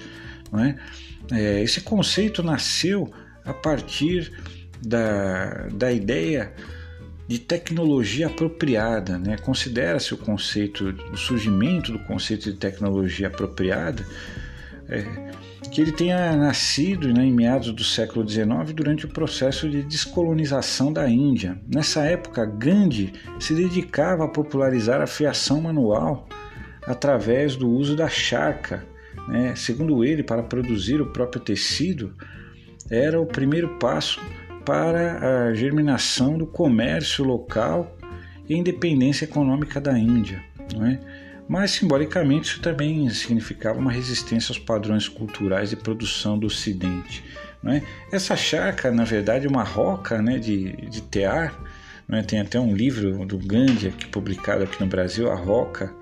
[0.51, 0.77] Não é?
[1.31, 3.13] É, esse conceito nasceu
[3.45, 4.33] a partir
[4.85, 6.53] da, da ideia
[7.33, 9.19] de tecnologia apropriada.
[9.19, 9.39] Né?
[9.39, 14.05] Considera-se o conceito, o surgimento do conceito de tecnologia apropriada
[14.87, 15.33] é,
[15.71, 20.93] que ele tenha nascido né, em meados do século XIX durante o processo de descolonização
[20.93, 21.59] da Índia.
[21.67, 26.29] Nessa época, Gandhi se dedicava a popularizar a fiação manual
[26.87, 28.85] através do uso da charca.
[29.29, 29.55] Né?
[29.57, 32.15] Segundo ele, para produzir o próprio tecido,
[32.91, 34.21] era o primeiro passo
[34.65, 37.97] para a germinação do comércio local
[38.49, 40.43] e a independência econômica da Índia.
[40.75, 40.99] Não é?
[41.49, 47.23] mas simbolicamente isso também significava uma resistência aos padrões culturais de produção do Ocidente.
[47.63, 47.83] Né?
[48.11, 51.55] Essa charca, na verdade, é uma roca né, de, de tear.
[52.09, 52.23] Né?
[52.23, 55.93] Tem até um livro do Gandhi aqui, publicado aqui no Brasil, A Roca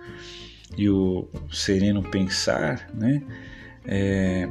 [0.77, 3.21] e o Sereno Pensar, né?
[3.85, 4.49] É,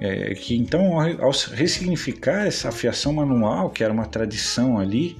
[0.00, 5.16] é, que então, ao ressignificar essa afiação manual, que era uma tradição ali,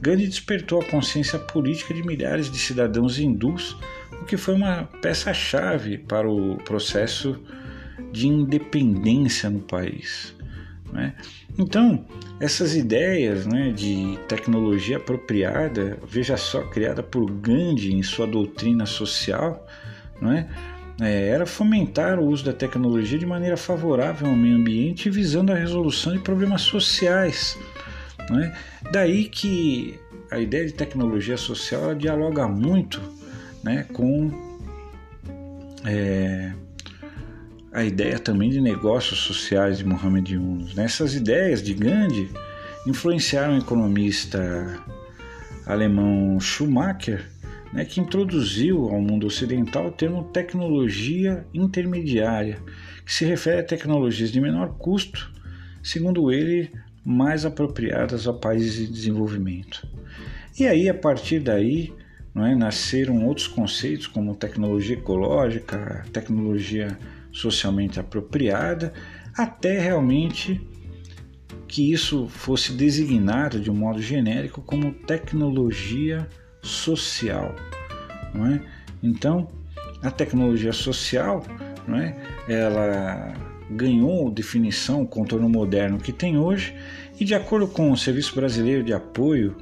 [0.00, 3.76] Gandhi despertou a consciência política de milhares de cidadãos hindus
[4.20, 7.40] o que foi uma peça-chave para o processo
[8.12, 10.34] de independência no país.
[10.92, 11.14] Né?
[11.58, 12.06] Então,
[12.40, 19.66] essas ideias né, de tecnologia apropriada, veja só, criada por Gandhi em sua doutrina social,
[20.20, 20.48] né,
[21.00, 26.12] era fomentar o uso da tecnologia de maneira favorável ao meio ambiente, visando a resolução
[26.12, 27.56] de problemas sociais.
[28.30, 28.56] Né?
[28.90, 29.98] Daí que
[30.30, 33.00] a ideia de tecnologia social dialoga muito
[33.62, 34.30] né, com
[35.84, 36.52] é,
[37.72, 40.74] a ideia também de negócios sociais de Muhammad Yunus.
[40.74, 40.84] Né?
[40.84, 42.28] Essas ideias de Gandhi
[42.86, 44.82] influenciaram o economista
[45.64, 47.24] alemão Schumacher,
[47.72, 52.58] né, que introduziu ao mundo ocidental o termo tecnologia intermediária,
[53.04, 55.32] que se refere a tecnologias de menor custo,
[55.82, 56.70] segundo ele,
[57.04, 59.86] mais apropriadas a países em desenvolvimento.
[60.58, 61.92] E aí, a partir daí,
[62.36, 62.54] é?
[62.54, 66.98] nasceram outros conceitos como tecnologia ecológica, tecnologia
[67.32, 68.92] socialmente apropriada,
[69.36, 70.60] até realmente
[71.66, 76.26] que isso fosse designado de um modo genérico como tecnologia
[76.62, 77.54] social.
[78.34, 78.60] Não é?
[79.02, 79.48] Então,
[80.02, 81.44] a tecnologia social,
[81.86, 82.16] não é?
[82.48, 83.34] ela
[83.70, 86.74] ganhou definição, o contorno moderno que tem hoje,
[87.20, 89.56] e de acordo com o Serviço Brasileiro de Apoio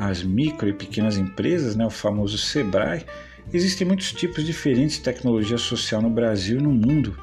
[0.00, 3.04] as micro e pequenas empresas, né, o famoso SEBRAE,
[3.52, 7.18] existem muitos tipos diferentes de tecnologia social no Brasil e no mundo,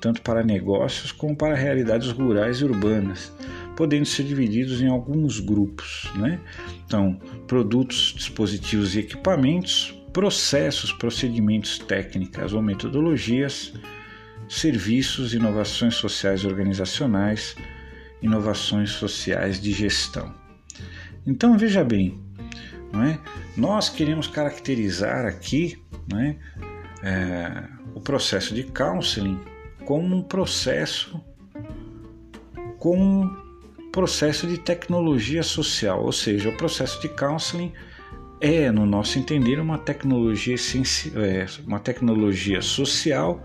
[0.00, 3.32] tanto para negócios como para realidades rurais e urbanas,
[3.80, 6.10] podendo ser divididos em alguns grupos.
[6.14, 6.38] Né?
[6.84, 13.72] Então, produtos, dispositivos e equipamentos, processos, procedimentos, técnicas ou metodologias,
[14.46, 17.56] serviços, inovações sociais organizacionais,
[18.20, 20.34] inovações sociais de gestão.
[21.26, 22.20] Então veja bem,
[22.92, 23.18] não é?
[23.56, 25.82] nós queremos caracterizar aqui
[26.18, 26.36] é?
[27.02, 27.64] É,
[27.94, 29.40] o processo de counseling
[29.86, 31.18] como um processo
[32.78, 33.49] como um
[33.90, 37.72] processo de tecnologia social, ou seja, o processo de counseling
[38.40, 40.56] é, no nosso entender, uma tecnologia
[41.14, 43.42] é, uma tecnologia social,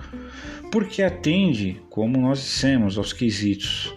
[0.71, 3.93] porque atende, como nós dissemos, aos quesitos,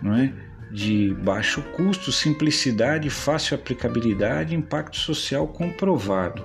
[0.00, 0.32] não é?
[0.70, 6.44] de baixo custo, simplicidade, fácil aplicabilidade, impacto social comprovado.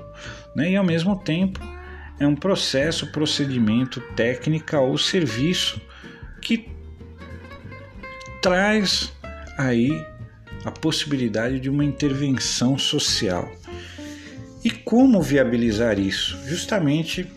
[0.55, 0.71] Né?
[0.71, 1.59] E ao mesmo tempo
[2.19, 5.79] é um processo, procedimento, técnica ou serviço
[6.41, 6.69] que
[8.41, 9.14] traz
[9.57, 10.05] aí
[10.63, 13.49] a possibilidade de uma intervenção social.
[14.63, 16.37] E como viabilizar isso?
[16.47, 17.31] Justamente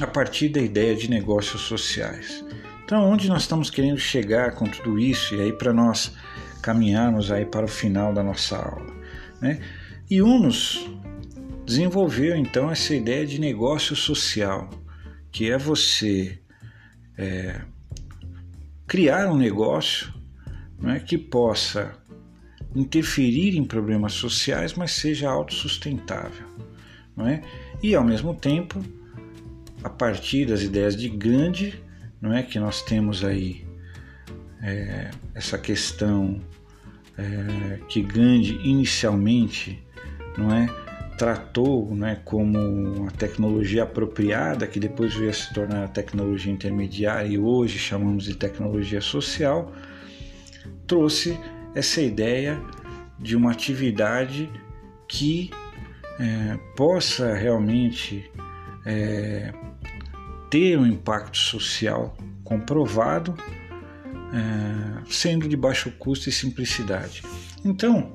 [0.00, 2.44] a partir da ideia de negócios sociais.
[2.84, 6.12] Então, onde nós estamos querendo chegar com tudo isso e aí para nós
[6.62, 8.94] caminharmos aí para o final da nossa aula,
[9.40, 9.60] né?
[10.10, 10.88] E Unos
[11.66, 14.70] desenvolveu então essa ideia de negócio social,
[15.30, 16.40] que é você
[17.16, 17.60] é,
[18.86, 20.14] criar um negócio
[20.78, 21.96] né, que possa
[22.74, 26.46] interferir em problemas sociais, mas seja autossustentável.
[27.16, 27.42] Não é?
[27.82, 28.82] E ao mesmo tempo,
[29.82, 31.82] a partir das ideias de Gandhi,
[32.20, 33.66] não é que nós temos aí
[34.62, 36.40] é, essa questão
[37.16, 39.82] é, que Gandhi inicialmente
[40.36, 40.68] não é
[41.18, 47.26] tratou né, como uma tecnologia apropriada, que depois veio a se tornar a tecnologia intermediária
[47.26, 49.72] e hoje chamamos de tecnologia social,
[50.88, 51.38] trouxe
[51.74, 52.60] essa ideia
[53.18, 54.50] de uma atividade
[55.06, 55.50] que
[56.18, 58.28] é, possa realmente
[58.84, 59.52] é,
[60.50, 63.34] ter um impacto social comprovado,
[64.32, 67.22] é, sendo de baixo custo e simplicidade.
[67.64, 68.12] Então,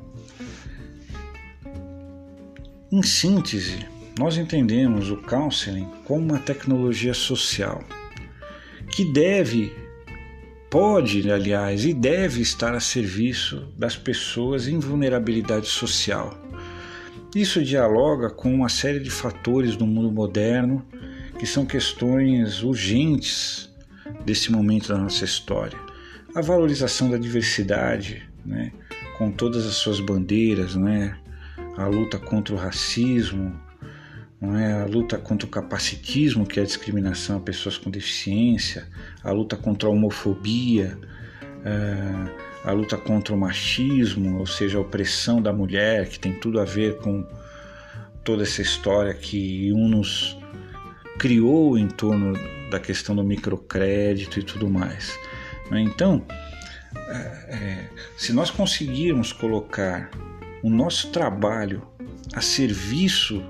[2.91, 7.83] em síntese, nós entendemos o counseling como uma tecnologia social
[8.91, 9.73] que deve,
[10.73, 16.35] pode, aliás, e deve estar a serviço das pessoas em vulnerabilidade social.
[17.35, 20.83] Isso dialoga com uma série de fatores do mundo moderno
[21.37, 23.71] que são questões urgentes
[24.25, 25.77] desse momento da nossa história.
[26.33, 28.71] A valorização da diversidade, né,
[29.19, 31.15] com todas as suas bandeiras, né,
[31.77, 33.53] a luta contra o racismo,
[34.43, 34.81] não é?
[34.81, 38.85] a luta contra o capacitismo, que é a discriminação a pessoas com deficiência,
[39.23, 40.97] a luta contra a homofobia,
[41.63, 46.59] é, a luta contra o machismo, ou seja, a opressão da mulher, que tem tudo
[46.59, 47.25] a ver com
[48.21, 50.37] toda essa história que Unos
[51.17, 52.33] criou em torno
[52.69, 55.17] da questão do microcrédito e tudo mais.
[55.71, 55.79] É?
[55.79, 56.21] Então,
[56.93, 60.11] é, é, se nós conseguirmos colocar
[60.61, 61.87] o nosso trabalho
[62.33, 63.41] a serviço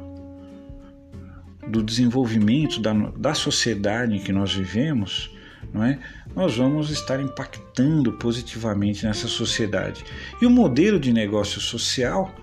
[1.68, 5.32] do desenvolvimento da, da sociedade em que nós vivemos,
[5.74, 6.00] não é?
[6.36, 10.04] nós vamos estar impactando positivamente nessa sociedade.
[10.42, 12.34] E o modelo de negócio social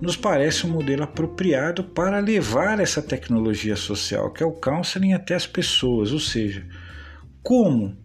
[0.00, 5.34] nos parece um modelo apropriado para levar essa tecnologia social, que é o counseling, até
[5.34, 6.66] as pessoas, ou seja,
[7.42, 7.96] como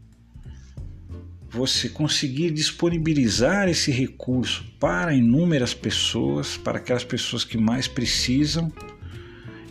[1.49, 8.71] você conseguir disponibilizar esse recurso para inúmeras pessoas, para aquelas pessoas que mais precisam,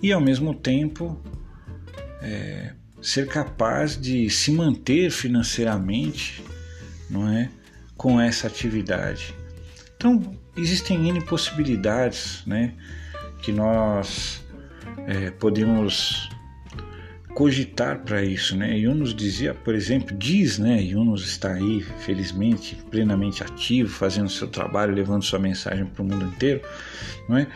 [0.02, 1.20] e ao mesmo tempo
[2.22, 2.72] é,
[3.02, 6.42] ser capaz de se manter financeiramente,
[7.08, 7.48] não é,
[7.96, 9.34] com essa atividade.
[9.96, 12.74] Então existem n possibilidades, né,
[13.42, 14.44] que nós
[15.06, 16.28] é, podemos
[17.34, 18.76] cogitar para isso, né?
[18.76, 20.82] Yunus dizia, por exemplo, diz, né?
[20.82, 26.24] Yunus está aí, felizmente, plenamente ativo, fazendo seu trabalho, levando sua mensagem para o mundo
[26.26, 26.60] inteiro,
[27.28, 27.46] não é?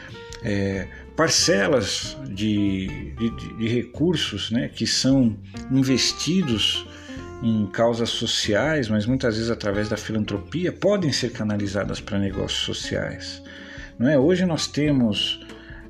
[0.43, 4.69] é parcelas de, de, de, recursos, né?
[4.69, 5.37] Que são
[5.71, 6.87] investidos
[7.43, 13.43] em causas sociais, mas muitas vezes através da filantropia, podem ser canalizadas para negócios sociais,
[13.99, 14.19] não é?
[14.19, 15.41] Hoje nós temos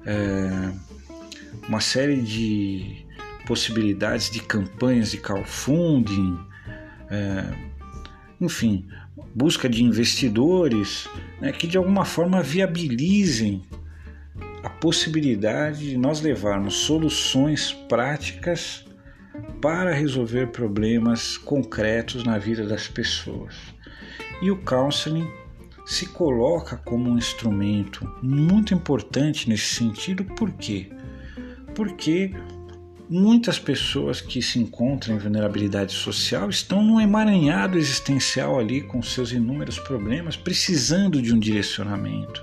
[0.05, 0.73] é,
[1.69, 3.07] uma série de
[3.47, 6.39] possibilidades de campanhas de crowdfunding,
[7.11, 7.45] é,
[8.41, 8.87] enfim,
[9.35, 11.09] busca de investidores
[11.41, 13.63] né, que de alguma forma viabilizem
[14.65, 18.85] a possibilidade de nós levarmos soluções práticas
[19.61, 23.55] para resolver problemas concretos na vida das pessoas.
[24.41, 25.29] E o counseling
[25.85, 30.91] se coloca como um instrumento muito importante nesse sentido, por quê?
[31.75, 32.33] Porque
[33.07, 39.31] Muitas pessoas que se encontram em vulnerabilidade social estão num emaranhado existencial ali com seus
[39.31, 42.43] inúmeros problemas, precisando de um direcionamento,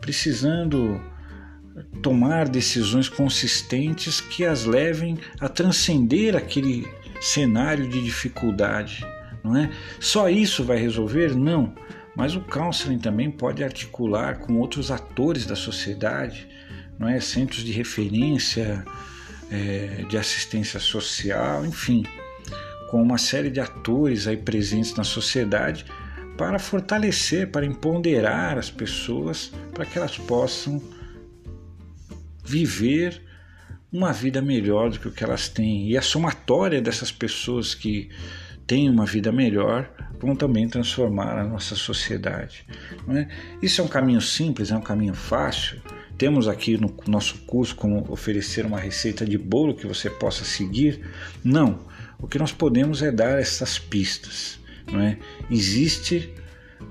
[0.00, 1.02] precisando
[2.02, 6.86] tomar decisões consistentes que as levem a transcender aquele
[7.20, 9.06] cenário de dificuldade,
[9.42, 9.70] não é?
[10.00, 11.34] Só isso vai resolver?
[11.34, 11.74] Não.
[12.14, 16.46] Mas o counseling também pode articular com outros atores da sociedade,
[16.98, 17.20] não é?
[17.20, 18.84] Centros de referência,
[19.50, 22.04] é, de assistência social, enfim,
[22.90, 25.86] com uma série de atores aí presentes na sociedade
[26.36, 30.82] para fortalecer, para empoderar as pessoas para que elas possam
[32.42, 33.22] viver
[33.92, 35.88] uma vida melhor do que o que elas têm.
[35.88, 38.10] E a somatória dessas pessoas que
[38.66, 42.64] têm uma vida melhor vão também transformar a nossa sociedade.
[43.08, 43.28] É?
[43.60, 45.80] Isso é um caminho simples, é um caminho fácil
[46.22, 51.00] temos aqui no nosso curso como oferecer uma receita de bolo que você possa seguir.
[51.42, 51.80] Não.
[52.16, 54.60] O que nós podemos é dar essas pistas.
[54.86, 55.18] Não é?
[55.50, 56.32] Existe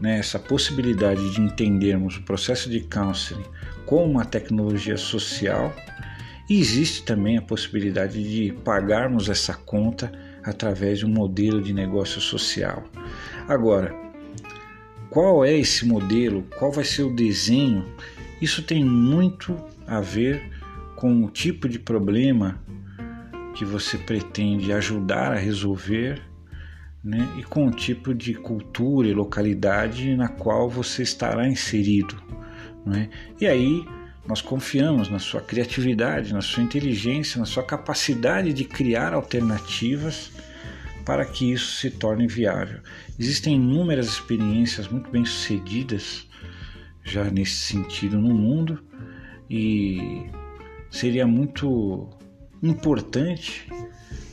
[0.01, 3.45] né, essa possibilidade de entendermos o processo de counseling
[3.91, 5.75] como uma tecnologia social
[6.49, 10.09] e existe também a possibilidade de pagarmos essa conta
[10.45, 12.85] através de um modelo de negócio social.
[13.49, 13.93] Agora,
[15.09, 16.47] qual é esse modelo?
[16.57, 17.85] Qual vai ser o desenho
[18.41, 20.41] isso tem muito a ver
[20.95, 22.63] com o tipo de problema
[23.55, 26.21] que você pretende ajudar a resolver
[27.03, 32.15] né, e com o tipo de cultura e localidade na qual você estará inserido.
[32.85, 33.09] Né?
[33.39, 33.85] E aí
[34.27, 40.31] nós confiamos na sua criatividade, na sua inteligência, na sua capacidade de criar alternativas
[41.05, 42.79] para que isso se torne viável.
[43.19, 46.27] Existem inúmeras experiências muito bem sucedidas
[47.03, 48.83] já nesse sentido no mundo
[49.49, 50.29] e
[50.89, 52.09] seria muito
[52.61, 53.67] importante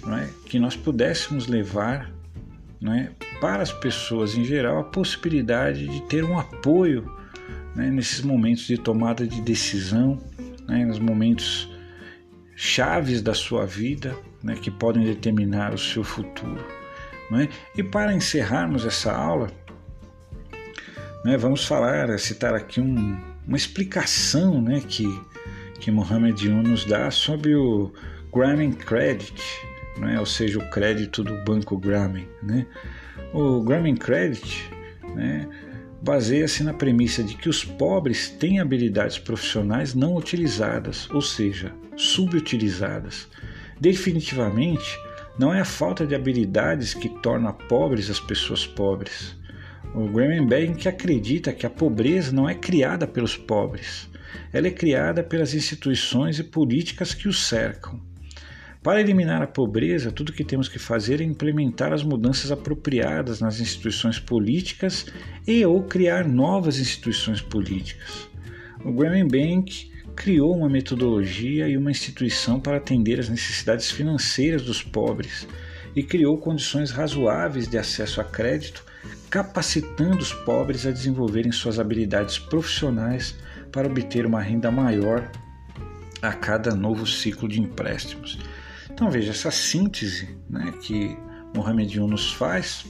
[0.07, 2.13] é, que nós pudéssemos levar
[2.87, 7.18] é, para as pessoas em geral a possibilidade de ter um apoio
[7.79, 10.19] né, nesses momentos de tomada de decisão,
[10.69, 11.71] né, nos momentos
[12.57, 16.67] chaves da sua vida né, que podem determinar o seu futuro.
[17.31, 17.49] Né?
[17.77, 19.49] E para encerrarmos essa aula,
[21.25, 23.17] né, vamos falar, citar aqui um,
[23.47, 25.07] uma explicação né, que,
[25.79, 27.93] que Mohamed Un nos dá sobre o
[28.35, 29.41] Grameen Credit,
[30.19, 32.29] ou seja, o crédito do Banco Grameen.
[33.33, 34.69] O Grameen Credit
[35.15, 35.49] né,
[36.03, 43.29] baseia-se na premissa de que os pobres têm habilidades profissionais não utilizadas, ou seja, subutilizadas.
[43.81, 44.99] Definitivamente,
[45.39, 49.37] não é a falta de habilidades que torna pobres as pessoas pobres.
[49.95, 54.09] O Graham Bank acredita que a pobreza não é criada pelos pobres,
[54.53, 58.08] ela é criada pelas instituições e políticas que os cercam.
[58.83, 63.59] Para eliminar a pobreza, tudo que temos que fazer é implementar as mudanças apropriadas nas
[63.59, 65.07] instituições políticas
[65.47, 68.29] e ou criar novas instituições políticas.
[68.85, 74.81] O Grameen Bank criou uma metodologia e uma instituição para atender às necessidades financeiras dos
[74.81, 75.47] pobres
[75.97, 78.85] e criou condições razoáveis de acesso a crédito,
[79.29, 83.35] capacitando os pobres a desenvolverem suas habilidades profissionais
[83.73, 85.31] para obter uma renda maior
[86.23, 88.39] a cada novo ciclo de empréstimos.
[88.99, 91.17] Então veja, essa síntese né, que
[91.55, 92.85] Mohamed nos faz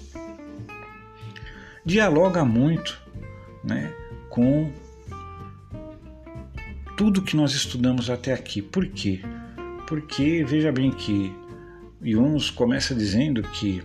[1.85, 2.99] dialoga muito
[3.63, 3.93] né,
[4.31, 4.73] com
[6.97, 8.63] tudo que nós estudamos até aqui.
[8.63, 9.21] Por quê?
[9.87, 11.31] Porque veja bem que
[12.03, 13.83] Yunus começa dizendo que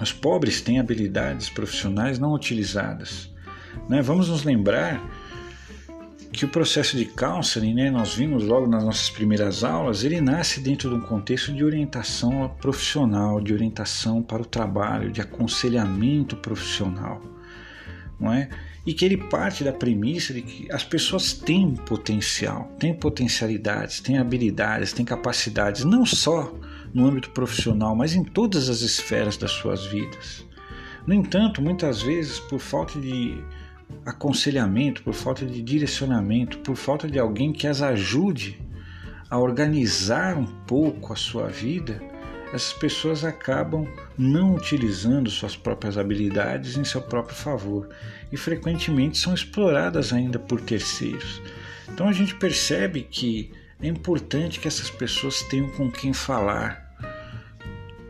[0.00, 3.30] os pobres têm habilidades profissionais não utilizadas.
[3.86, 4.00] Né?
[4.00, 4.98] Vamos nos lembrar
[6.32, 10.60] que o processo de counseling, né, nós vimos logo nas nossas primeiras aulas, ele nasce
[10.60, 17.22] dentro de um contexto de orientação profissional, de orientação para o trabalho, de aconselhamento profissional,
[18.20, 18.48] não é?
[18.86, 24.18] E que ele parte da premissa de que as pessoas têm potencial, têm potencialidades, têm
[24.18, 26.54] habilidades, têm capacidades, não só
[26.92, 30.44] no âmbito profissional, mas em todas as esferas das suas vidas.
[31.06, 33.42] No entanto, muitas vezes, por falta de
[34.04, 38.60] aconselhamento, por falta de direcionamento, por falta de alguém que as ajude
[39.30, 42.00] a organizar um pouco a sua vida,
[42.52, 43.86] essas pessoas acabam
[44.16, 47.90] não utilizando suas próprias habilidades em seu próprio favor
[48.32, 51.42] e frequentemente são exploradas ainda por terceiros.
[51.88, 56.96] Então a gente percebe que é importante que essas pessoas tenham com quem falar,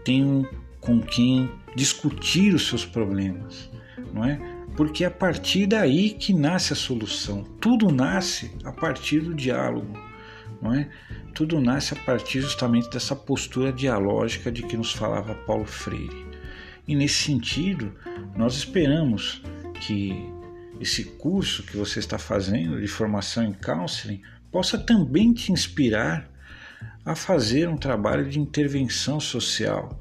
[0.05, 0.49] tenham
[0.81, 3.68] com quem discutir os seus problemas,
[4.12, 4.57] não é?
[4.79, 7.43] Porque é a partir daí que nasce a solução.
[7.61, 9.93] Tudo nasce a partir do diálogo,
[10.62, 10.89] não é?
[11.35, 16.24] Tudo nasce a partir justamente dessa postura dialógica de que nos falava Paulo Freire.
[16.87, 17.93] E nesse sentido,
[18.37, 19.43] nós esperamos
[19.81, 20.14] que
[20.81, 26.31] esse curso que você está fazendo de formação em counseling possa também te inspirar
[27.05, 29.99] a fazer um trabalho de intervenção social,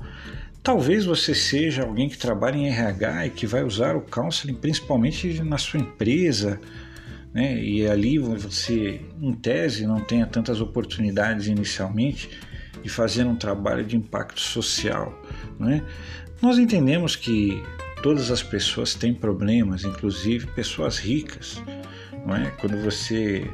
[0.68, 5.41] Talvez você seja alguém que trabalha em RH e que vai usar o counseling principalmente
[5.41, 6.59] na sua empresa,
[7.34, 7.57] né?
[7.57, 12.30] e ali você, em tese, não tenha tantas oportunidades inicialmente
[12.84, 15.18] de fazer um trabalho de impacto social.
[15.57, 15.82] Né?
[16.41, 17.63] Nós entendemos que
[18.03, 21.63] todas as pessoas têm problemas, inclusive pessoas ricas.
[22.26, 22.51] Não é?
[22.59, 23.49] Quando você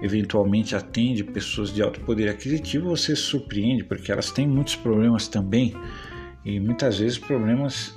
[0.00, 5.28] eventualmente atende pessoas de alto poder aquisitivo, você se surpreende, porque elas têm muitos problemas
[5.28, 5.74] também
[6.44, 7.94] e muitas vezes problemas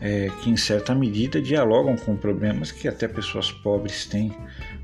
[0.00, 4.32] é, que em certa medida dialogam com problemas que até pessoas pobres têm.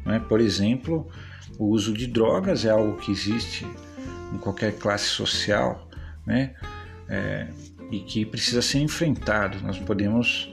[0.04, 0.18] Não é?
[0.18, 1.08] Por exemplo,
[1.58, 3.66] o uso de drogas é algo que existe
[4.32, 5.90] em qualquer classe social
[6.26, 6.54] né?
[7.08, 7.48] É,
[7.90, 9.58] e que precisa ser enfrentado.
[9.62, 10.52] Nós podemos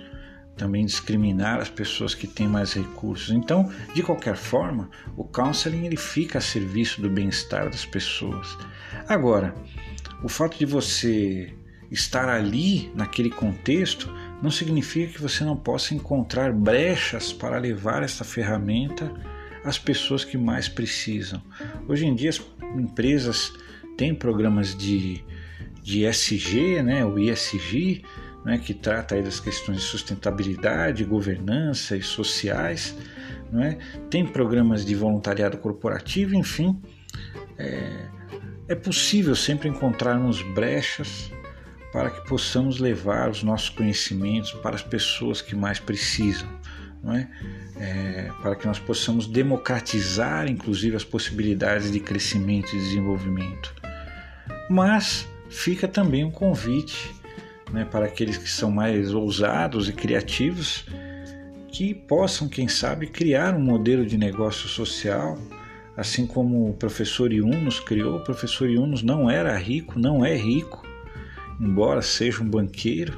[0.55, 3.29] também discriminar as pessoas que têm mais recursos.
[3.29, 8.57] Então, de qualquer forma, o counseling ele fica a serviço do bem-estar das pessoas.
[9.07, 9.53] Agora,
[10.23, 11.53] o fato de você
[11.89, 18.23] estar ali naquele contexto não significa que você não possa encontrar brechas para levar essa
[18.23, 19.11] ferramenta
[19.63, 21.41] às pessoas que mais precisam.
[21.87, 22.41] Hoje em dia as
[22.75, 23.53] empresas
[23.97, 25.23] têm programas de,
[25.81, 28.03] de SG, né, o ISG,
[28.45, 32.95] né, que trata das questões de sustentabilidade, governança e sociais.
[33.51, 33.77] Né?
[34.09, 36.79] Tem programas de voluntariado corporativo, enfim.
[37.57, 38.05] É,
[38.67, 41.31] é possível sempre encontrarmos brechas
[41.97, 46.47] para que possamos levar os nossos conhecimentos para as pessoas que mais precisam,
[47.11, 47.27] é?
[47.75, 48.31] é?
[48.39, 53.73] para que nós possamos democratizar, inclusive, as possibilidades de crescimento e desenvolvimento.
[54.69, 57.15] Mas fica também um convite
[57.73, 60.85] né, para aqueles que são mais ousados e criativos
[61.67, 65.35] que possam, quem sabe, criar um modelo de negócio social,
[65.97, 68.17] assim como o professor Yunus criou.
[68.17, 70.86] O professor Yunus não era rico, não é rico,
[71.59, 73.17] embora seja um banqueiro,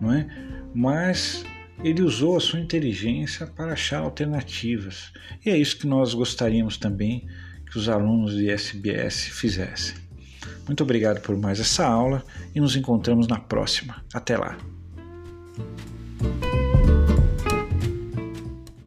[0.00, 0.26] não é?
[0.74, 1.44] Mas
[1.82, 5.12] ele usou a sua inteligência para achar alternativas.
[5.44, 7.26] E é isso que nós gostaríamos também
[7.70, 9.94] que os alunos de SBS fizessem.
[10.66, 14.04] Muito obrigado por mais essa aula e nos encontramos na próxima.
[14.12, 14.56] Até lá!